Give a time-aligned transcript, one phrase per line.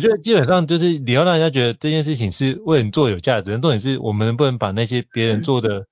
[0.00, 5.86] 我觉得基本上就是你要让人家觉得这件事情是为你做有价值，重点是我们能不能把那些别人做的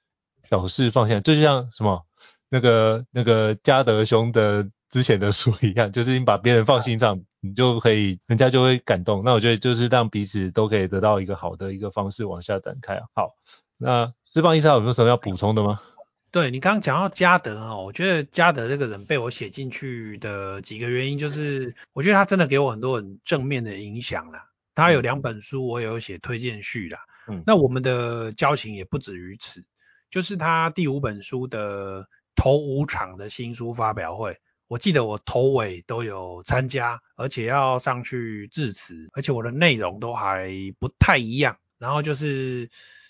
[0.48, 2.06] 小事放下，就像什么
[2.48, 9.24] 那个那个嘉德兄的之前的书一样，就是你把别人放心上，你就可以人家就会感动。
[9.26, 13.02] 那我觉得就是让彼此都可以得到一个好的一个方式往下展开。
[13.12, 13.34] 好，
[13.76, 15.82] 那思邦医生有没有什么要补充的吗？
[16.30, 24.50] 对，你刚刚讲到嘉德哦，我觉得嘉德这个人被我写进去的几个原因，就是我觉得他真的给我很多很正面的影响啦。
[24.74, 26.98] 他有两本书，我也有写推荐序啦。
[27.28, 29.64] 嗯，那我们的交情也不止于此，
[30.10, 41.56] 就是他第五本书的头五场的新书发表会，我记得我头尾都有参加，而且要上去致辞，而且我的内容都还不太一样。
[41.78, 42.68] 然后就是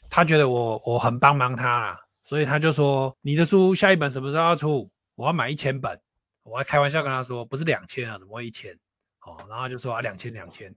[0.09, 2.01] 他觉得我我很帮忙他啦。
[2.29, 4.91] 所以他就说，你的书下一本什么时候要出？
[5.15, 6.03] 我要买一千本。
[6.43, 8.79] 我还开玩笑跟他说，不是两千啊，怎么会一千？
[9.23, 10.77] 哦，然后就说啊，两千两千，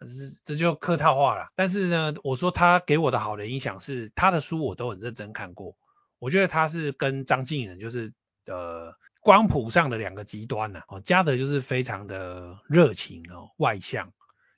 [0.00, 0.06] 这
[0.44, 1.48] 这就客套话了。
[1.56, 5.74] 但是呢，我说他给我的好的影响是，他的书我都很认真看过。
[6.18, 8.12] 我觉得他是跟张晋仁就是
[8.44, 8.92] 呃
[9.22, 10.82] 光谱上的两个极端呐。
[10.86, 14.12] 哦，嘉德就是非常的热情哦，外向。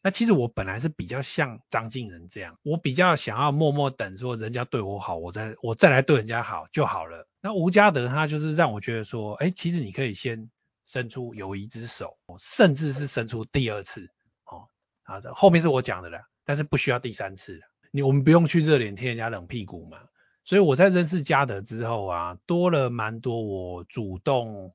[0.04, 7.28] 那其实我本来是比较像张晋仁这样，我比较想要默默等，说人家对我好，我再我再来对人家好就好了。
[7.40, 10.50] 那吴嘉德他就是让我觉得说，哎，其实你可以先
[10.84, 14.08] 伸出友谊之手，甚至是伸出第二次，
[14.46, 14.66] 哦，
[15.04, 17.60] 啊，这后面是我讲的了，但是不需要第三次，
[17.92, 19.98] 你我们不用去热脸贴人家冷屁股嘛。
[20.42, 24.74] 所以我在认识嘉德之后啊，多了蛮多我主动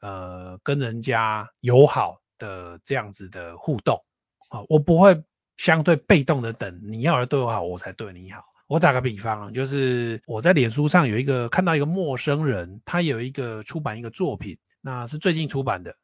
[0.00, 4.04] 呃跟人家友好的这样子的互动。
[4.50, 5.24] 啊，我不会
[5.56, 8.44] 相对被动的等你要来对我好，我才对你好。
[8.66, 15.96] 我打个比方，就是我在脸书上有一个看到一个陌生人，他有一个出版一个作品，那是最近出版的，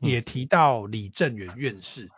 [0.00, 2.10] 也提到李正元院士。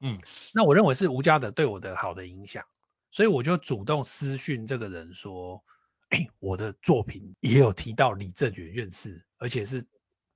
[0.00, 0.18] 嗯，
[0.52, 2.64] 那我认为是吴家德对我的好的影响，
[3.10, 5.62] 所以我就主动私讯这个人说，
[6.10, 9.86] 哎，我的作品也有提到李正元院士，而且是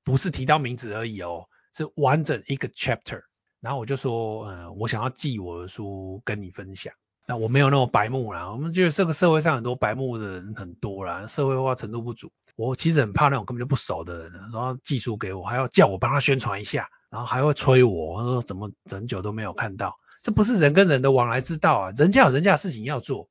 [0.04, 3.25] 不是提到名字而已哦，是完整一个 chapter。
[3.66, 6.94] 然后我就说，呃，我想要寄我的书跟你分享。
[7.27, 12.31] 那我没有那么白目啦，我们觉得这个社会上很多白目的人很多啦，社会化程度不足。
[12.55, 23.28] 我其实很怕那种根本就不熟的人，然后寄书给我，还要叫我帮他宣传一下，然后还会催我，说怎么很久都没有看到，这不是人跟人的往来之道啊，人家有人家的事情要做。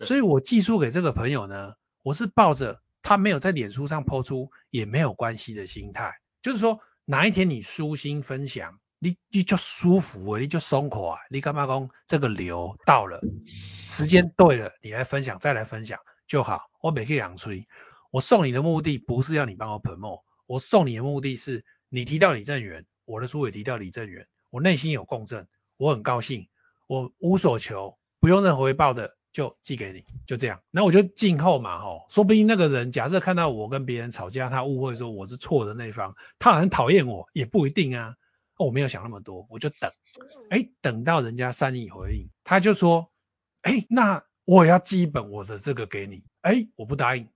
[0.00, 8.78] 所以我寄书给这个朋友呢，我是抱着他没有在脸书上 po 出也没有关系的心态，就是说哪一天你舒心分享。
[9.02, 13.18] 你你就舒服啊，你就松口啊，你干嘛讲这个流到了，
[13.88, 16.60] 时间对了，你来分享再来分享就好。
[16.82, 17.66] 我每个两吹，
[18.10, 20.10] 我送你的目的不是要你帮我捧场
[20.46, 26.48] 我送你的目的是你提到李正元，我的书也提到李正元，我内心有共振，我很高兴，
[26.86, 30.60] 我无所求，不用任何回报的就寄给你，就这样。
[30.70, 38.16] 那我就静候嘛吼，说不定那个人假设看到我跟别人吵架，他误会说我是错的那一方，他很讨厌我，也不一定啊。
[38.60, 39.90] 哦，我没有想那么多，我就等，
[40.50, 43.10] 哎，等到人家善意回应，他就说，
[43.62, 47.26] 哎，那我也要寄一本我的这个给你，哎，我不答应，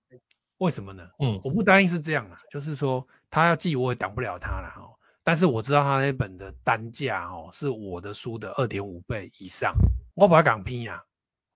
[0.59, 1.09] 为什么呢？
[1.19, 9.73] 嗯，我不答应是这样啦，就是说他要寄我也挡不了他了哈，但是我知道他那本的单价哦是我的书的二点五倍以上，
[10.15, 11.05] 我把它港拼啊，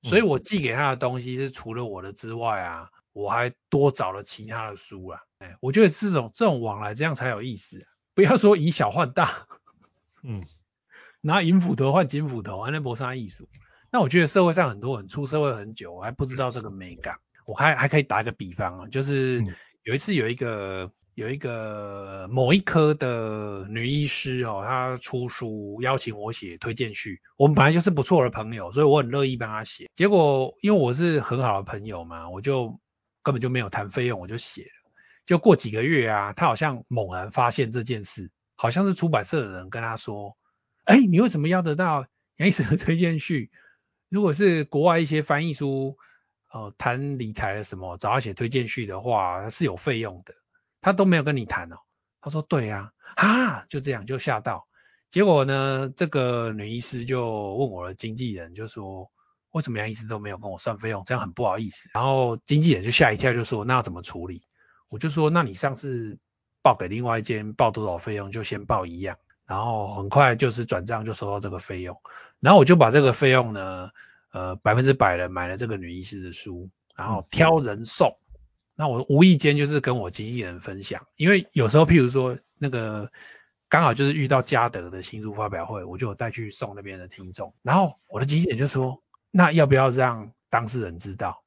[0.03, 7.87] 所以我寄给他的东西是除了我的之外啊，我还多找了其他的书啊，哎，我觉得这种这种往来这样才有意思啊。
[8.15, 9.47] 不要说以小换大，
[10.23, 10.45] 嗯，
[11.21, 13.49] 拿银斧头换金斧头，安那搏杀艺术。
[13.91, 17.17] 那我觉得社会上很多人出社会很久，我还不知道这个美感。
[17.47, 19.43] 我还还可以打一个比方啊，就是
[19.83, 27.23] 有一次有一个有一个某一科的女医师哦，她出书邀请我写推荐序。
[27.39, 29.89] 我们本来就是不错的朋友，所以我很乐意帮她写。
[29.95, 32.79] 结果因为我是很好的朋友嘛，我就
[33.23, 34.91] 根本就没有谈费用，我就写了。
[35.25, 38.31] 就过几个月啊，她好像猛然发现这件事，
[38.61, 40.37] 好像是出版社的人跟他说
[40.83, 42.09] ：“哎，你为什么要得到
[42.39, 43.53] 杨医师的推荐序？
[44.09, 45.97] 如果是国外一些翻译书，
[46.53, 50.35] 呃谈理财的什么，找他写推荐序的话是有费用的，
[50.81, 51.77] 他都没有跟你谈哦。
[52.21, 54.67] 他说对呀，啊，就这样就吓到。
[55.09, 59.09] 结果呢，这个女医师就问我的经纪人，就说
[59.53, 61.89] 为什么杨医师都没有跟我算费用，这样很不好意思。
[61.95, 64.43] 然后经纪人就吓一跳，就说那要怎么处理？
[64.89, 66.19] 我就说那你上次
[66.69, 69.17] 报给另外一间报多少费用，就先报一样。
[69.47, 71.97] 然后很快就是转账就收到这个费用，
[72.41, 73.91] 然后我就把这个费用呢，
[74.31, 78.19] 呃百分之百的买了这个女医师的书，然后挑人送。
[78.75, 83.11] 那我无意间就是跟我经纪人分享，因为有时候譬如说那个
[83.71, 87.55] 刚好就是遇到嘉德的新书发表会，我就有带去送那边的听众。
[87.63, 91.43] 然后我的经纪人就说，那要不要让当事人知道？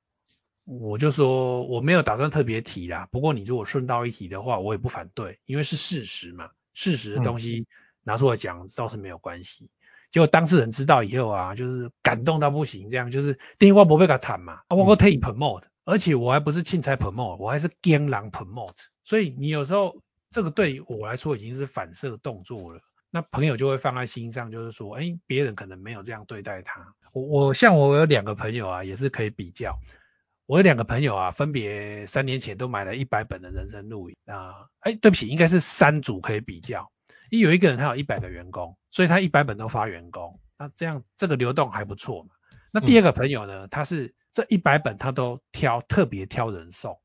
[0.80, 7.60] 我就说我没有打算特别提啦，不过你如果顺道一提的话，我也不反对，因为是事实嘛，事实的东西。
[7.60, 7.66] 嗯
[8.04, 9.70] 拿出来讲倒是没有关系，
[10.12, 20.02] 结果当事人知道以后啊，就是感动到不行，这样就是电话不被他谈嘛，我我替 promote，而且我还不是凊彩 promote，我还是惊人 promote，所以你有时候
[20.32, 22.82] 这个对我来说已经是反射动作了，
[23.12, 29.78] 那朋友就会放在心上，就是说，哎，别人可能没有这样对待他，我我像我有两个朋友啊，也是可以比较，
[30.46, 36.92] 我有两个朋友啊，分别三年前都买了一百本的人生录影啊，哎，对不起，应该是三组可以比较。
[37.30, 42.32] 因为有一个人他有一百个员工，所以他一百本都发员工，那这样这个流动还不错嘛。
[42.74, 47.00] 那第二个朋友呢，他是这一百本他都挑特别挑人送，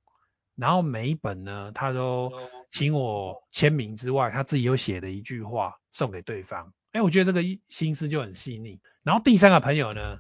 [0.57, 2.33] 然后每一本呢他都
[2.71, 6.73] 请我签名之外，他自己又写了一句话送给对方。
[6.91, 8.81] 哎，我觉得这个心思就很细腻。
[9.05, 10.19] 然后第三个朋友呢，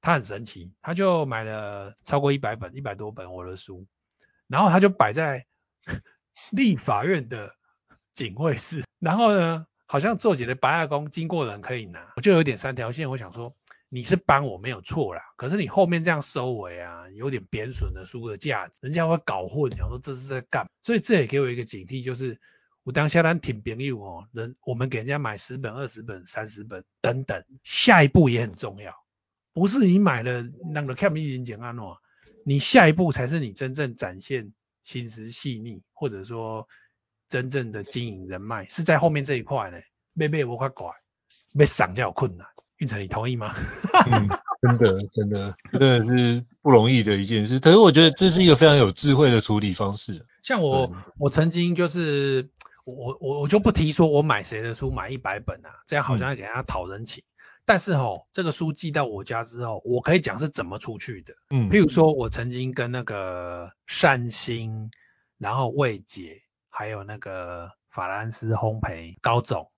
[0.00, 3.86] 他很神奇，他就买了超过一百本，一百多本我的书，
[4.46, 5.46] 然后他就摆在
[6.50, 7.54] 立法院的
[8.12, 8.84] 警卫室。
[8.98, 13.10] 然后呢，好像做起了白亚公经过人可以拿，我就有点三条线。
[13.10, 13.54] 我想说，
[13.88, 20.68] 你是帮我没有错啦，可是你后面这样收尾啊，有点贬损了书的价值，人家会搞混，想说这是在干。
[20.82, 22.40] 所以这也给我一个警惕，就是
[22.84, 28.94] 我当下单挺便宜哦，人我们给人家买十本、二十本、三十本等等，下一步也很重要，
[29.52, 31.98] 不是你买了那个看不见简安诺，
[32.44, 34.52] 你下一步才是你真正展现
[34.84, 36.68] 心思细腻，或者说。
[37.30, 39.78] 真正的经营人脉是在后面这一块呢，
[40.14, 40.90] 妹妹我快拐，
[41.56, 42.44] 被赏就有困难。
[42.78, 43.54] 运成，你同意吗？
[44.10, 44.28] 嗯，
[44.60, 47.60] 真的，真的，真的是不容易的一件事。
[47.60, 50.26] 可是我觉得这是一个非常有智慧的处理方式。
[50.42, 52.50] 像我，我曾经就是
[52.84, 57.22] 我我我就不提说我买谁的书买一百本啊，这样好像要给人家讨人情。
[57.70, 61.34] 嗯、但是吼，这个书寄到我家之后，我可以讲是怎么出去的。
[61.50, 64.90] 嗯，譬如说我曾经跟那个善心，
[65.38, 66.42] 然后魏姐。
[66.72, 69.70] 还有那个法兰斯烘焙高总，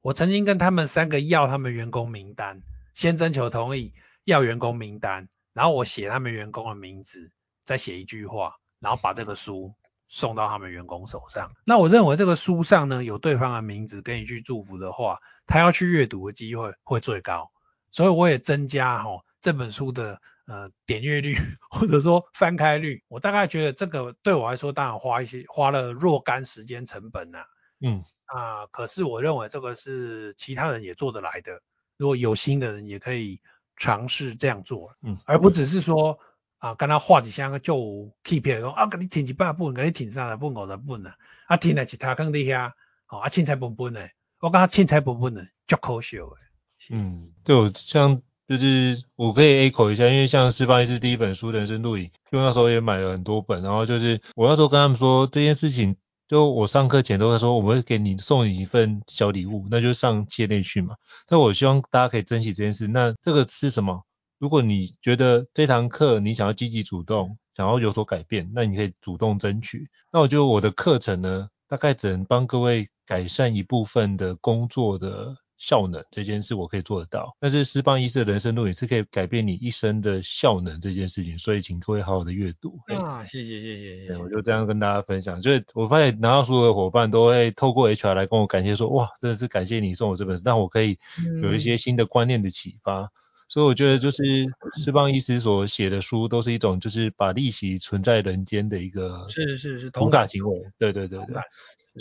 [0.00, 2.62] 我曾经跟他们三个要他们员工名单，
[2.94, 3.94] 先征求同意
[4.24, 7.30] 要员工名单，然后我写他们员工的名字，
[7.62, 9.74] 再写一句话，然后把这个书
[10.08, 11.52] 送到他们员工手上。
[11.64, 17.52] 那我认为这个书上呢，有对方的名字跟一句祝福的话，他要去阅读的机会会最高，
[17.90, 20.20] 所以我也增加齁这本书的。
[20.50, 21.36] 呃，点阅率
[21.68, 27.44] 或者说翻开率，我大概觉得这个对我来说，当然花一些花了若干时间成本呐、啊。
[27.82, 31.60] 嗯啊、呃，可是我认为这个是其他人也做得来的，
[31.98, 33.42] 如果有心的人也可以
[33.76, 34.96] 尝试这样做。
[35.02, 36.18] 嗯，而不只是说
[36.58, 41.16] 啊，跟他画几箱就 keep 说啊，给你挺几百本，给你挺三十本五十本啊，
[41.46, 42.74] 啊挺来其他坑底下，
[43.06, 46.36] 好啊，青菜本本的，我讲青菜本本的，足可笑的。
[46.90, 48.22] 嗯，对我像。
[48.48, 60.96] 就是我可以 echo 一下，因为像斯邦医师第一本书《人生录影》，就那时候也买了很多本，然后就是我那时候跟他们说这件事情，就我上课前都会说我们会给你送你一份小礼物，那就上企业内训嘛。
[61.26, 62.88] 但我希望大家可以珍惜这件事。
[62.88, 64.06] 那这个是什么？
[64.38, 69.88] 如果你觉得这堂课你想要积极主动，想要有所改变，那你可以主动争取。
[70.12, 75.36] 那我觉得我的课程呢，大概只能帮各位改善一部分的工作的。
[75.60, 82.78] 效能这件事我可以做得到，但是斯邦医师的人生路也是可以改变你一生的效能这件事情，所以请各位好好的阅读。
[82.96, 85.42] 啊，谢谢谢谢谢谢，我就这样跟大家分享。
[85.42, 90.96] 所以我发现拿到书的伙伴都会透过 HR 来跟我感谢说，哇，真的是感谢你送我这本书，让我可以
[91.42, 93.00] 有一些新的观念的启发。
[93.00, 93.10] 嗯、
[93.48, 94.22] 所以我觉得就是
[94.74, 101.36] 释放医师所写的书都是一种就是把利息存在人间的一个是是是同感行为，对对对对。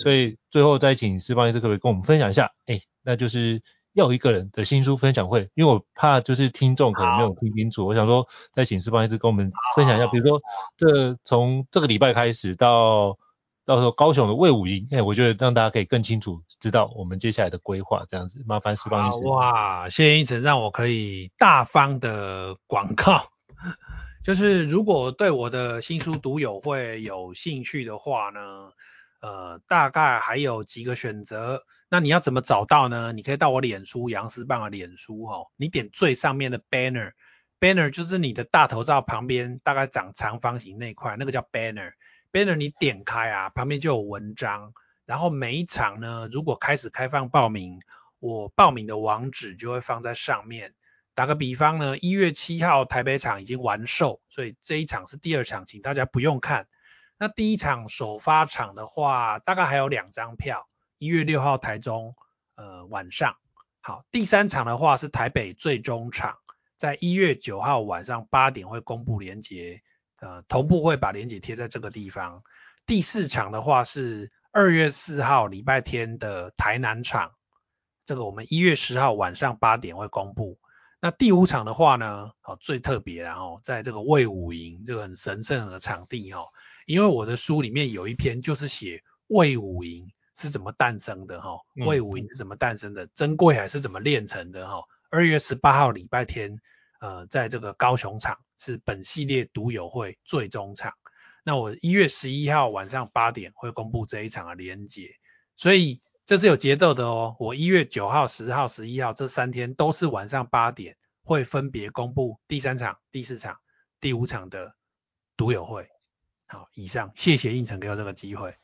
[0.04, 2.51] 所以最后再请释放医师可不可以跟我们分享一下？
[2.68, 3.62] 哎，那就是
[3.94, 10.39] 要一个人的新书分享会，因为我怕就是听众可能没有听清楚，好我想说再请释放医师跟我们分享一下，好比如说
[10.77, 13.18] 这从这个礼拜开始到
[13.67, 19.19] 到时候高雄的魏武营，哎，我觉得让大家可以更清楚知道我们接下来的规划，这样子，麻烦斯邦医师。
[19.27, 23.27] 哇，谢谢胤丞让我可以大方的广告。
[24.24, 28.39] 就是如果对我的新书读友会有兴趣的话呢，
[29.19, 31.63] 呃，大概还有几个选择。
[31.89, 33.12] 那你要怎么找到呢？
[33.12, 37.12] 你可以到我脸书杨思棒的脸书哦，你点最上面的 banner，banner
[37.59, 41.91] banner 就是你的大头照旁边大概长长方形那块，那个叫 banner。
[42.31, 44.74] Banner 你点开啊，旁边就有文章。
[45.05, 47.79] 然后每一场呢，如果开始开放报名，
[48.19, 50.74] 我报名的网址就会放在上面。
[51.13, 56.67] 打个比方呢，一月七号台北场已经完售，所以这一场是第二场，请大家不用看。
[57.17, 60.67] 那第一场首发场的话，大概还有两张票。
[61.00, 62.15] 一月六号台中，
[62.55, 63.38] 呃晚上。
[63.81, 66.38] 好，第三场的话是台北最终场，
[66.75, 69.81] 在一月九号晚上八点会公布连结，
[70.19, 72.43] 呃同步会把链接贴在这个地方。
[72.86, 74.31] 第四场的话是。
[74.53, 77.33] 二月四号礼拜天的台南场，
[78.05, 80.57] 这个我们一月十号晚上八点会公布。
[81.00, 86.47] 那第五场的话呢，哦最特别然后在这个魏武营这个很神圣的场地哦，
[86.88, 94.86] 因为我的书里面有一篇就是写魏武营是怎么诞生的哈，魏武营是怎么诞生的，珍贵还是怎么炼成的哈。
[95.12, 96.59] 二月十八号礼拜天，
[97.00, 100.93] 呃，在这个高雄场是本系列独友会最终场。
[101.43, 105.11] 那我一月十一号晚上八点会公布这一场的连结，
[105.55, 107.37] 所以这是有节奏的哦。
[107.39, 113.57] 我一月九号、十号、十一号这三天都是晚上八点会分别公布第三场、第四场、
[114.01, 114.75] 第五场的
[115.37, 115.87] 独友会。
[116.47, 118.55] 好，以上谢谢应承给我这个机会。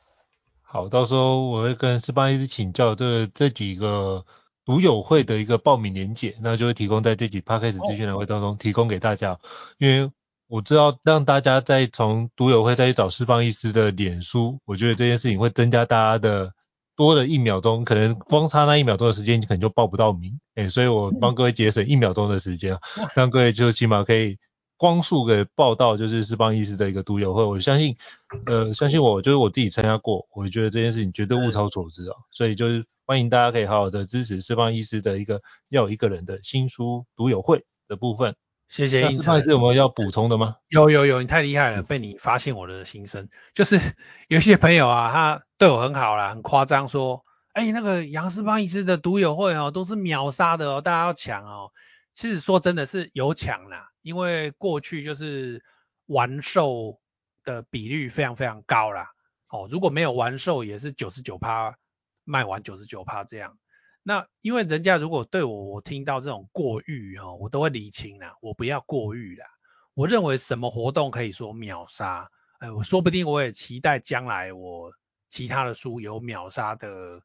[0.60, 4.26] 好，到时候我会跟斯巴一师请教这这几个
[4.64, 9.38] 读友会的一个报名连结，那就会提供在这几 p a c k a g e 资讯栏位当中提供给大家，
[9.78, 10.10] 因为。
[10.46, 16.52] 我知道让大家再从独友会再去找释放医师的脸书，我觉得这件事情会增加大家的
[16.94, 22.78] 多的一秒钟，可能光差那一秒钟的时间，你可能就报不到名，哎，所以我 帮各位节省一秒钟的时间，
[23.16, 24.36] 让各位就起码可以
[24.84, 27.42] 光速给报道，就是斯邦医师的一个读友会。
[27.42, 27.96] 我相信，
[28.44, 38.36] 呃，相信我，就是我自己参加过，我觉得这件事情绝对物超所值啊，所以就是欢迎大家可以好好的支持斯邦医师的一个要有一个人的新书读友会的部分。
[38.68, 39.36] 谢谢胤丞。
[39.36, 40.56] 还是有没有要补充的吗？
[40.68, 43.30] 有有有，你太厉害了，被你发现我的心声。
[43.54, 43.78] 就是
[44.28, 47.22] 有些朋友啊，他对我很好啦，很夸张说，
[47.54, 51.70] 哎、欸，那个杨斯邦医师的读友会哦，都是秒杀的哦，大家要抢哦。
[52.14, 55.64] 其实说真的是有抢啦，因为过去就是
[56.04, 57.00] 完售
[57.42, 59.10] 的比率非常非常高啦。
[59.48, 61.78] 哦，如果没有完售，也是九十九趴
[62.22, 63.58] 卖完九十九趴这样。
[64.02, 69.46] 那因为人家如果对我，我听到这种过誉哈，我都会厘清啦，我不要过誉啦。
[69.94, 72.30] 我认为什么活动可以说秒杀？
[72.58, 74.92] 哎，我说不定我也期待将来我
[75.30, 77.22] 其他的书有秒杀的，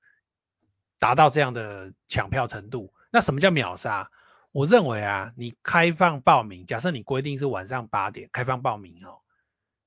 [0.98, 2.94] 达到这样的抢票程度。
[3.12, 4.10] 那什么叫秒杀？
[4.52, 9.20] 我认为啊，你开放报名，假设你规定是晚上八点开放报名哦，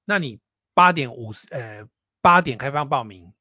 [0.04, 0.40] 那你
[0.72, 1.88] 八点五十，呃，
[2.20, 3.32] 八点开放报名，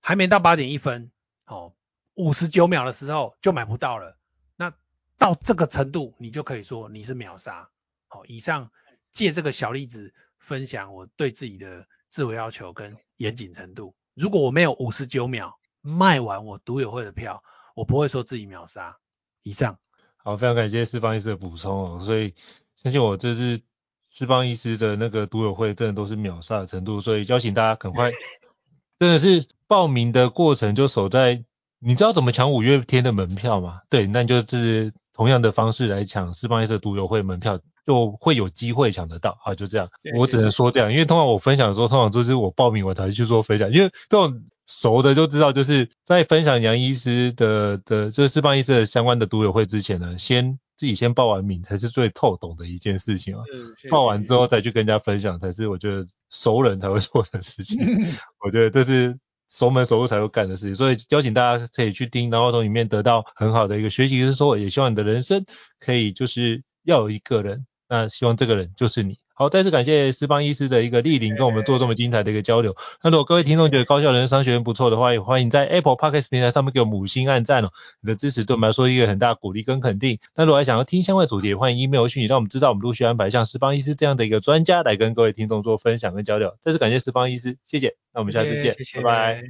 [0.00, 1.10] 还没到八点一分，
[1.46, 1.74] 哦。
[2.14, 4.16] 五十九秒的时候就买不到了，
[4.54, 4.72] 那
[5.18, 7.68] 到这个程度，你就可以说你是秒杀。
[8.06, 8.70] 好，以上
[9.10, 13.96] 借这个小例子分享我对自己的自我要求跟严谨程度。
[14.14, 17.42] 如果我没有五十九秒卖完我独有会的票，
[17.74, 18.96] 我不会说自己秒杀。
[19.42, 19.80] 以上。
[20.24, 22.00] 好，非常感谢四方医师的补充哦。
[22.00, 22.34] 所以
[22.82, 23.60] 相信我，这是
[24.00, 27.00] 四方医师的那个读友会，真的都是秒杀的程度。
[27.00, 28.10] 所以邀请大家赶快，
[28.98, 31.44] 真的是报名的过程就守在。
[31.86, 33.80] 你知道怎么抢五月天的门票吗？
[33.90, 39.54] 对，那就是同样的方式来抢四方医师的读友会门票，就会有机会抢得到啊！
[39.54, 53.42] 就这样，我只能说这样，因为通常我分享的时候，通常都是我报名我才去做分享，因为这种熟的就知道，就是在分享杨医师的的，就是释放医师的相关的读友会之前呢，先自己先报完名才是最透懂的一件事情啊。
[53.90, 57.78] 报完之后再去跟人家分享，才是我觉得熟人才会做的事情。
[58.44, 59.18] 我觉得这是。
[59.46, 65.44] 熟门熟路才会干的事情，所以邀请大家可以去听，然后从里面得到很好的一个学习跟收获，也希望你的人生
[65.78, 69.18] 可以就是要有一个人，那希望这个人就是你。
[69.34, 72.74] 好，再次感谢斯邦医师的一个莅临，跟我们做这么精彩的一个交流。
[73.02, 77.70] 那如果各位听众觉得高校人生商学院不错的话，也欢迎在 Apple Podcast 平台上面给我们五星按赞哦。
[78.00, 80.18] 你的支持对我们来说一个很大的鼓励跟肯定。
[80.36, 86.54] 那如果还想要听相关主题，也欢迎 email 讯息让我们知道，我们陆续安排像斯邦医师这样的一个专家来跟各位听众做分享跟交流。
[86.60, 87.94] 再次感谢斯邦医师，谢谢。
[88.14, 89.42] 那我们下次见，谢谢拜拜。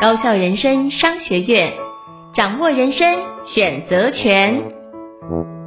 [0.00, 1.74] 高校人生商学院，
[2.34, 3.22] 掌握人生
[3.54, 5.57] 选择权。